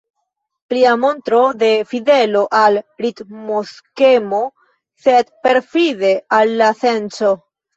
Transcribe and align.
Plia 0.71 0.93
montro 1.01 1.41
de 1.63 1.69
fidelo 1.91 2.41
al 2.61 2.81
ritmoskemo, 3.05 4.41
sed 5.05 5.31
perfide 5.45 6.15
al 6.41 6.57
la 6.65 6.73
senco. 6.83 7.33